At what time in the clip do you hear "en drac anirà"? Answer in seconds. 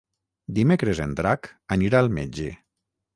1.05-2.01